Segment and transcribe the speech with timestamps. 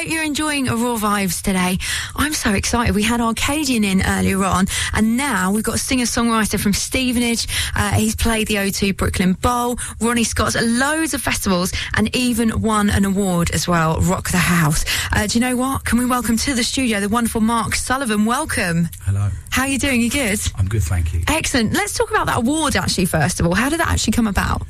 [0.00, 1.76] Hope you're enjoying Raw Vibes today.
[2.16, 2.94] I'm so excited.
[2.94, 7.46] We had Arcadian in earlier on, and now we've got a singer-songwriter from Stevenage.
[7.76, 9.78] Uh, he's played the O2 Brooklyn Bowl.
[10.00, 14.00] Ronnie Scott's at loads of festivals, and even won an award as well.
[14.00, 14.86] Rock the House.
[15.12, 15.84] Uh, do you know what?
[15.84, 18.24] Can we welcome to the studio the wonderful Mark Sullivan?
[18.24, 18.88] Welcome.
[19.02, 19.28] Hello.
[19.50, 20.00] How are you doing?
[20.00, 20.40] You good?
[20.56, 21.24] I'm good, thank you.
[21.28, 21.74] Excellent.
[21.74, 23.54] Let's talk about that award actually first of all.
[23.54, 24.62] How did that actually come about?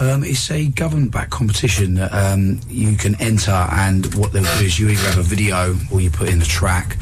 [0.00, 4.78] Um, it's a government-backed competition that um, you can enter, and what they'll do is
[4.78, 6.96] you either have a video or you put in a track.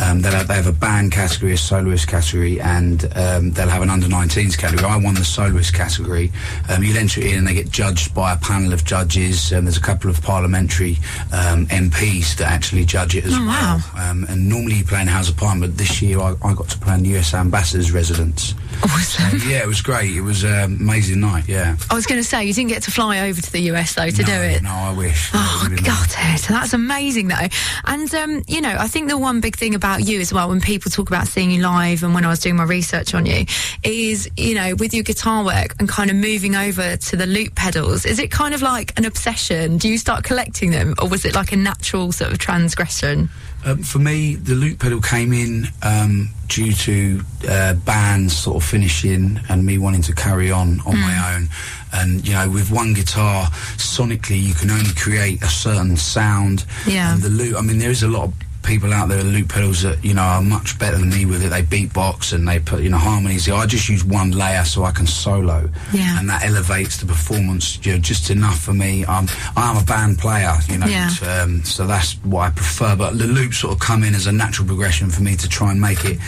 [0.00, 3.82] Um, they'll have, they have a band category, a soloist category, and um, they'll have
[3.82, 4.86] an under-19s category.
[4.86, 6.30] I won the soloist category.
[6.68, 9.50] Um, you'll enter it in, and they get judged by a panel of judges.
[9.52, 10.98] And there's a couple of parliamentary
[11.32, 13.78] um, MPs that actually judge it as Oh, wow.
[13.94, 14.10] well.
[14.10, 16.68] Um, and normally you play in House of Parliament, but this year I, I got
[16.68, 18.54] to play in the US Ambassador's residence.
[18.84, 19.38] Awesome.
[19.48, 20.14] yeah, it was great.
[20.14, 21.48] It was an amazing night.
[21.48, 21.76] Yeah.
[21.90, 24.10] I was going to say you didn't get to fly over to the US though
[24.10, 24.62] to no, do it.
[24.62, 25.30] No, I wish.
[25.34, 27.48] Oh, got It God, Ed, that's amazing though.
[27.84, 30.60] And, um, you know, I think the one big thing about you as well, when
[30.60, 33.46] people talk about seeing you live and when I was doing my research on you,
[33.82, 37.54] is, you know, with your guitar work and kind of moving over to the loop
[37.54, 39.78] pedals, is it kind of like an obsession?
[39.78, 43.28] Do you start collecting them or was it like a natural sort of transgression?
[43.64, 48.68] Um, for me, the loop pedal came in um, due to uh, bands sort of
[48.68, 51.48] finishing and me wanting to carry on on my own.
[51.92, 53.46] And you know, with one guitar,
[53.76, 56.64] sonically, you can only create a certain sound.
[56.86, 57.14] Yeah.
[57.14, 59.82] And the loop, I mean, there is a lot of people out there loop pedals
[59.82, 61.48] that you know are much better than me with it.
[61.48, 63.48] They beatbox and they put you know harmonies.
[63.48, 65.68] I just use one layer so I can solo.
[65.92, 66.18] Yeah.
[66.18, 69.04] And that elevates the performance you know, just enough for me.
[69.06, 70.86] I'm I'm a band player, you know.
[70.86, 71.10] Yeah.
[71.22, 72.96] Um, so that's what I prefer.
[72.96, 75.70] But the loops sort of come in as a natural progression for me to try
[75.70, 76.18] and make it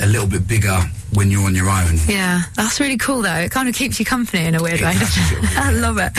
[0.00, 0.78] a little bit bigger
[1.14, 1.96] when you're on your own.
[2.06, 3.34] Yeah, that's really cool though.
[3.34, 4.92] It kind of keeps you company in a weird It way.
[4.92, 5.50] does, doesn't it?
[5.58, 6.12] I love it.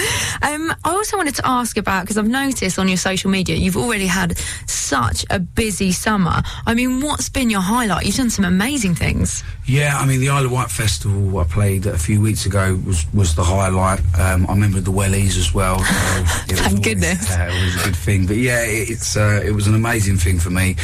[0.44, 3.78] Um, I also wanted to ask about because I've noticed on your social media you've
[3.78, 6.42] already had such a busy summer.
[6.66, 8.06] I mean, what's been your highlight?
[8.06, 9.44] You've done some amazing things.
[9.66, 13.06] Yeah, I mean the Isle of Wight festival I played a few weeks ago was
[13.14, 14.00] was the highlight.
[14.20, 15.80] Um, I remember the Wellies as well.
[15.80, 17.32] So it was Thank always- goodness.
[17.32, 18.26] uh, it was a good thing.
[18.26, 20.76] But yeah, it, it's uh, it was an amazing thing for me,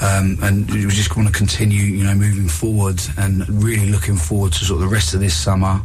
[0.00, 4.52] um, and we just want to continue, you know, moving forward and really looking forward
[4.54, 5.80] to sort of the rest of this summer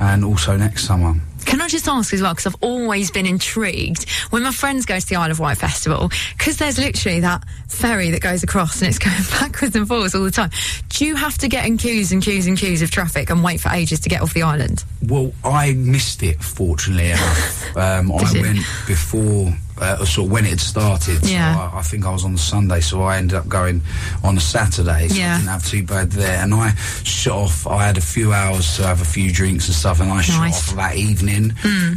[0.00, 1.14] and also next summer.
[1.44, 4.98] Can I just ask as well, because I've always been intrigued when my friends go
[4.98, 8.88] to the Isle of Wight Festival, because there's literally that ferry that goes across and
[8.88, 10.50] it's going backwards and forwards all the time.
[10.88, 13.60] Do you have to get in queues and queues and queues of traffic and wait
[13.60, 14.84] for ages to get off the island?
[15.06, 17.58] Well, I missed it, fortunately enough.
[17.76, 18.42] Um, I you?
[18.42, 21.26] went before, uh, sort of when it had started.
[21.28, 21.54] Yeah.
[21.70, 23.82] So I, I think I was on the Sunday, so I ended up going
[24.24, 25.08] on a Saturday.
[25.08, 25.34] So Yeah.
[25.34, 26.42] I didn't have too bad there.
[26.42, 29.74] And I shot off, I had a few hours to have a few drinks and
[29.74, 30.70] stuff, and I shot Nice.
[30.70, 31.52] off that evening.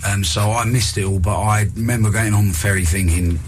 [0.07, 3.39] Um, so I missed it all, but I remember going on the ferry thinking,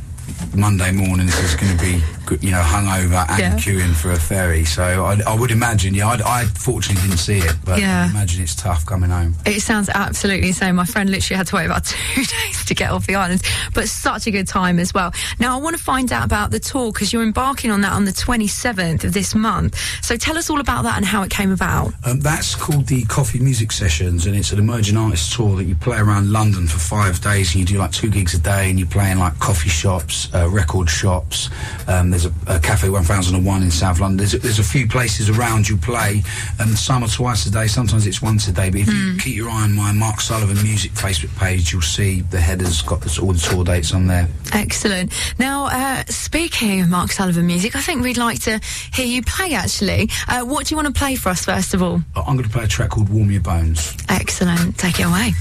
[0.55, 2.01] Monday morning this is going to be,
[2.31, 3.55] you know, hungover and Yeah.
[3.55, 4.65] queuing for a ferry.
[4.65, 8.05] So I, I would imagine, yeah, I, I fortunately didn't see it, but Yeah.
[8.07, 9.35] I imagine it's tough coming home.
[9.45, 10.75] It sounds absolutely insane.
[10.75, 11.85] My friend literally had to wait about
[12.15, 13.41] two days to get off the island,
[13.73, 15.13] but such a good time as well.
[15.39, 18.05] Now, I want to find out about the tour because you're embarking on that on
[18.05, 19.77] the 27th of this month.
[20.01, 21.93] So tell us all about that and how it came about.
[22.05, 25.75] Um, that's called the Coffee Music Sessions, and it's an emerging artist tour that you
[25.75, 28.79] play around London for five days, and you do like two gigs a day, and
[28.79, 31.49] you play in like coffee shops, uh, record shops.
[31.87, 34.17] Um, there's a, a Cafe 1001 in South London.
[34.17, 36.23] There's a, there's a few places around you play,
[36.59, 38.69] and some are twice a day, sometimes it's once a day.
[38.71, 42.21] But if you keep your eye on my Mark Sullivan Music Facebook page, you'll see
[42.21, 44.27] the headers got the, all the tour dates on there.
[44.53, 45.13] Excellent.
[45.37, 48.59] Now, uh, speaking of Mark Sullivan music, I think we'd like to
[48.93, 50.09] hear you play actually.
[50.27, 52.01] Uh, what do you want to play for us first of all?
[52.15, 53.95] I'm going to play a track called Warm Your Bones.
[54.09, 54.77] Excellent.
[54.77, 55.33] Take it away.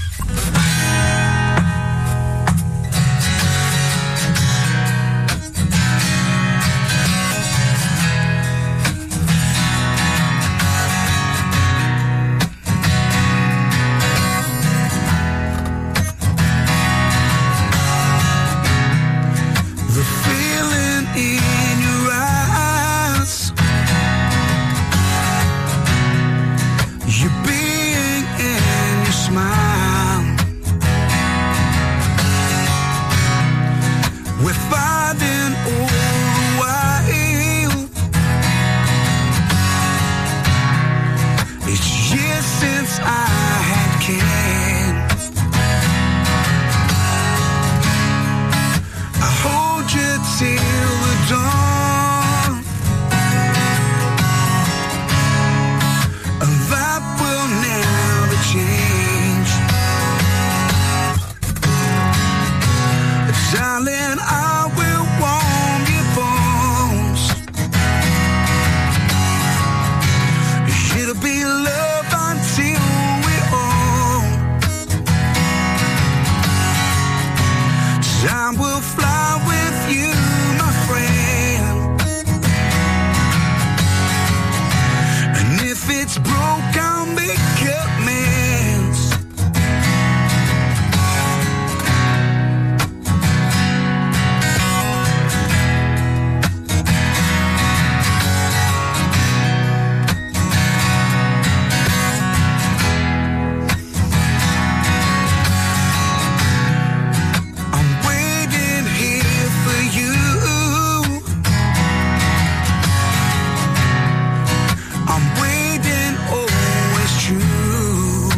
[115.19, 118.29] I'm waiting, oh, always true.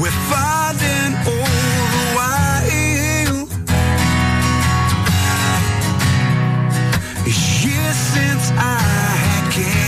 [0.00, 3.44] We're fighting all oh, the while.
[7.26, 8.80] It's years since I
[9.52, 9.78] had.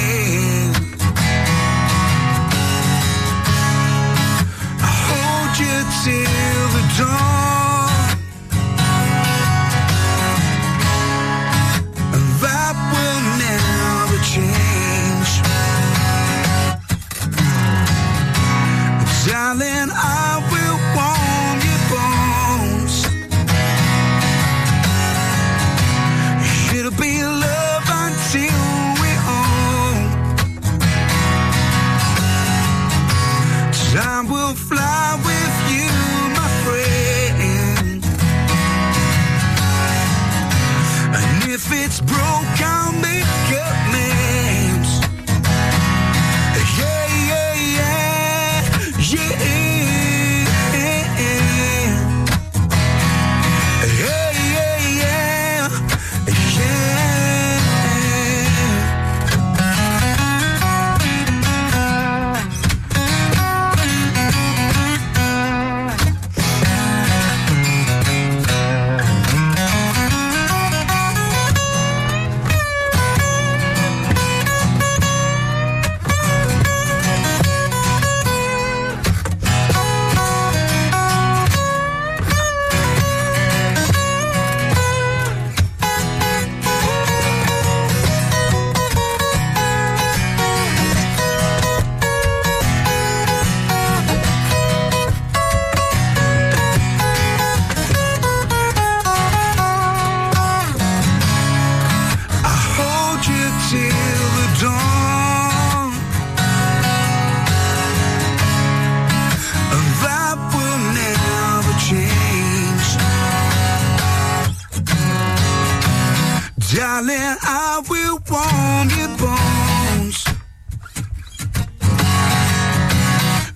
[4.79, 7.40] I hold you till the dawn.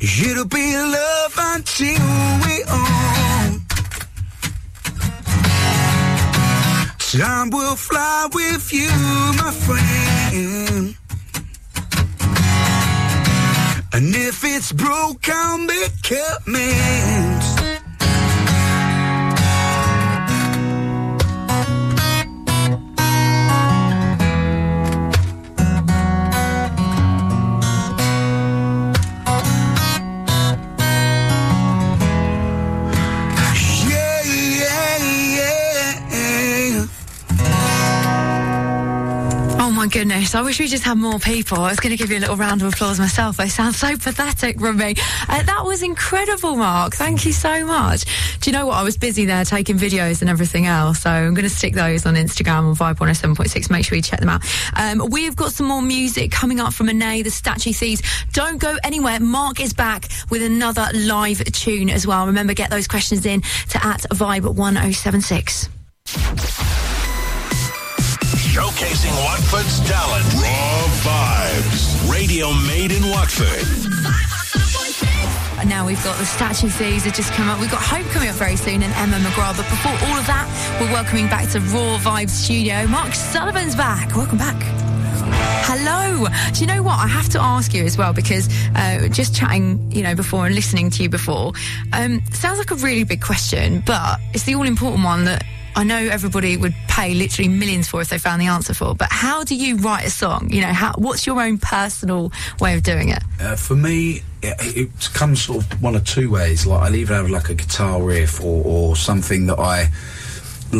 [0.06, 1.96] It'll be love until
[2.44, 3.64] we own.
[6.98, 8.90] Time will fly with you,
[9.40, 10.94] my friend.
[13.94, 16.10] And if it's broke, I'll make.
[16.10, 16.36] Yeah,
[40.24, 41.58] goodness, I wish we just had more people.
[41.58, 43.38] I was going to give you a little round of applause myself.
[43.40, 44.94] I sound so pathetic me.
[45.28, 46.94] Uh, that was incredible, Mark.
[46.94, 48.04] Thank you so much.
[48.40, 48.76] Do you know what?
[48.76, 51.00] I was busy there taking videos and everything else.
[51.00, 53.70] So I'm going to stick those on Instagram on Vibe 107.6.
[53.70, 54.42] Make sure you check them out.
[54.74, 58.00] Um, we've got some more music coming up from Ane, the Statue Thieves.
[58.32, 59.20] Don't go anywhere.
[59.20, 62.26] Mark is back with another live tune as well.
[62.26, 65.68] Remember, get those questions in to at Vibe 1076.
[68.54, 70.24] Showcasing Watford's talent.
[70.34, 72.08] Raw Vibes.
[72.08, 73.66] Radio made in Watford.
[75.58, 77.58] And now we've got the Statue Thieves that just come up.
[77.58, 79.56] We've got Hope coming up very soon and Emma McGrath.
[79.56, 82.86] But before all of that, we're welcoming back to Raw Vibes Studio.
[82.86, 84.14] Mark Sullivan's back.
[84.14, 84.62] Welcome back.
[85.66, 86.28] Hello.
[86.52, 87.00] Do you know what?
[87.00, 90.54] I have to ask you as well because uh, just chatting, you know, before and
[90.54, 91.54] listening to you before,
[91.92, 95.42] um, sounds like a really big question, but it's the all important one that
[95.76, 98.94] I know everybody would pay literally millions for if they found the answer for.
[98.94, 100.50] But how do you write a song?
[100.50, 103.22] You know, how, what's your own personal way of doing it?
[103.40, 106.66] Uh, for me, it, it comes sort of one of two ways.
[106.66, 109.88] Like I'll either have like a guitar riff or, or something that I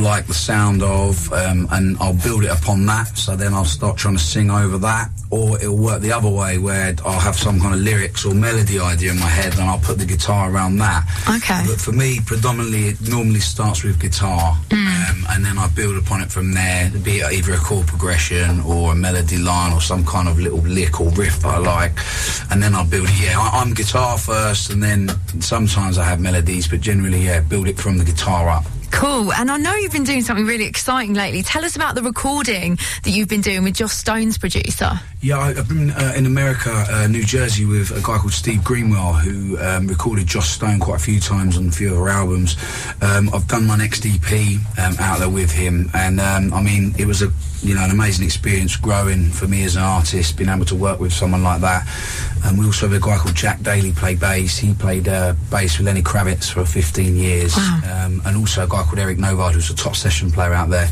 [0.02, 3.16] like the sound of, um, and I'll build it upon that.
[3.16, 6.58] So then I'll start trying to sing over that, or it'll work the other way
[6.58, 9.78] where I'll have some kind of lyrics or melody idea in my head, and I'll
[9.78, 11.04] put the guitar around that.
[11.28, 11.62] Okay.
[11.66, 16.20] But for me, predominantly, it normally starts with guitar, um, and then I build upon
[16.22, 16.90] it from there.
[17.02, 20.60] Be it either a chord progression or a melody line or some kind of little
[20.60, 21.98] lick or riff that I like,
[22.50, 23.22] and then I'll build it.
[23.22, 25.08] Yeah, I, I'm guitar first, and then
[25.40, 28.64] sometimes I have melodies, but generally, yeah, build it from the guitar up.
[28.94, 29.32] Cool.
[29.32, 31.42] And I know you've been doing something really exciting lately.
[31.42, 34.92] Tell us about the recording that you've been doing with Joss Stone's producer.
[35.20, 38.62] Yeah, I- I've been uh, in America, uh, New Jersey, with a guy called Steve
[38.62, 42.08] Greenwell, who um, recorded Joss Stone quite a few times on a few of her
[42.08, 42.56] albums.
[43.02, 44.32] Um, I've done my next EP
[44.78, 47.32] um, out there with him, and um, I mean, it was a
[47.62, 51.00] you know an amazing experience growing for me as an artist, being able to work
[51.00, 51.88] with someone like that.
[52.44, 54.58] And we also have a guy called Jack Daley play bass.
[54.58, 58.82] He played uh, bass with Lenny Kravitz for 15 years, um, and also a guy
[58.84, 60.88] called Eric Novard, who's a top session player out there.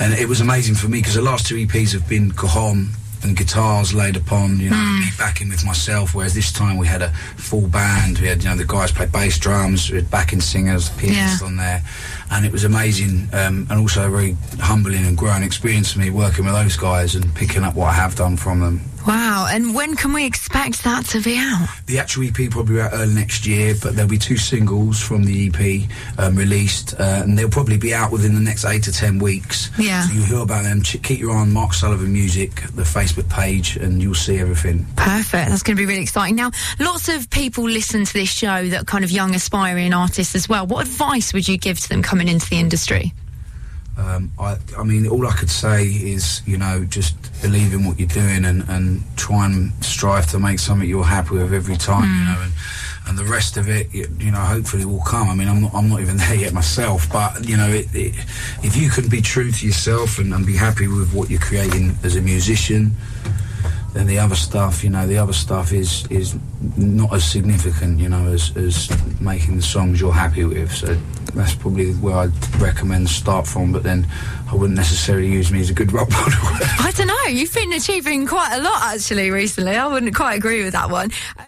[0.00, 2.88] And it was amazing for me because the last two EPs have been cajon
[3.22, 6.14] and guitars laid upon, you know, me backing with myself.
[6.14, 7.08] Whereas this time we had a
[7.38, 8.18] full band.
[8.18, 11.46] We had, you know, the guys played bass drums, we had backing singers, pianists Yeah.
[11.46, 11.82] on there,
[12.30, 13.30] and it was amazing.
[13.32, 17.14] Um, and also a very humbling and growing experience for me working with those guys
[17.14, 18.80] and picking up what I have done from them.
[19.06, 19.48] Wow.
[19.50, 21.68] And when can we expect that to be out?
[21.86, 25.48] The actual EP probably out early next year, but there'll be two singles from the
[25.48, 29.18] EP um, released, uh, and they'll probably be out within the next eight to ten
[29.18, 29.70] weeks.
[29.78, 30.02] Yeah.
[30.02, 30.82] So you'll hear about them.
[30.82, 34.86] Keep your eye on Mark Sullivan Music, the Facebook page, and you'll see everything.
[34.96, 35.50] Perfect.
[35.50, 36.36] That's going to be really exciting.
[36.36, 40.48] Now, lots of people listen to this show that kind of young aspiring artists as
[40.48, 40.66] well.
[40.66, 43.12] What advice would you give to them coming into the industry?
[43.96, 47.98] Um, I, I mean, all I could say is, you know, just believe in what
[47.98, 52.02] you're doing and, and try and strive to make something you're happy with every time,
[52.02, 52.52] you know, and,
[53.06, 55.28] and the rest of it, you, you know, hopefully will come.
[55.28, 58.14] I mean, I'm not, I'm not even there yet myself, but, you know, it, it,
[58.64, 61.94] if you can be true to yourself and, and be happy with what you're creating
[62.02, 62.92] as a musician,
[63.94, 66.36] then the other stuff, you know, the other stuff is is
[66.76, 70.72] not as significant, you know, as, as making the songs you're happy with.
[70.72, 70.98] So
[71.34, 73.72] that's probably where I'd recommend start from.
[73.72, 74.06] But then
[74.50, 76.32] I wouldn't necessarily use me as a good rock model.
[76.80, 77.24] I don't know.
[77.28, 79.76] You've been achieving quite a lot actually recently.
[79.76, 81.10] I wouldn't quite agree with that one.